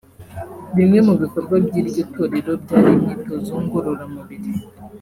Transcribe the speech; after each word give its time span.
Bimwe 0.75 0.99
mu 1.07 1.13
bikorwa 1.21 1.55
by’iryo 1.65 2.03
torero 2.15 2.51
byari 2.63 2.89
imyitozo 2.97 3.51
ngororamubiri 3.63 4.51